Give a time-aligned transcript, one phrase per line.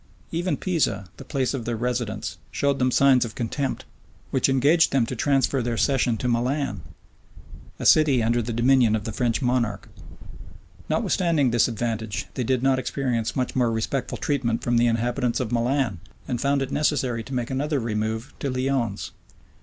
[0.31, 3.85] Even Pisa, the place of their residence, showed them signs of contempt;
[4.31, 6.81] which engaged them to transfer their session to Milan,
[7.77, 9.87] a city under the dominion of the French monarch;
[10.89, 15.51] Notwithstanding this advantage, they did not experience much more respectful treatment from the inhabitants of
[15.51, 19.11] Milan; and found it necessary to make another remove to Lyons.